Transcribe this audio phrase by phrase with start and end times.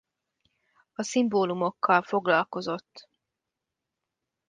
[0.93, 3.09] A szimbólumokkal foglalkozott.